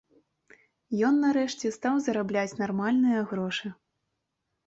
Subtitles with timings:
[1.09, 3.67] Ён нарэшце стаў зарабляць нармальныя грошы.